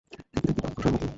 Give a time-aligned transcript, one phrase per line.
[0.03, 1.07] সে কি দেখতে মাকড়সার মতো?